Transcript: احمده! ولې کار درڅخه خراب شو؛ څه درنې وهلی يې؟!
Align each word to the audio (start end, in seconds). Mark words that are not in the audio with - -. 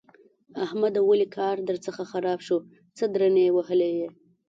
احمده! 0.65 1.01
ولې 1.03 1.27
کار 1.37 1.55
درڅخه 1.69 2.03
خراب 2.11 2.39
شو؛ 2.47 2.57
څه 2.97 3.03
درنې 3.13 3.45
وهلی 3.55 3.91
يې؟! 3.99 4.07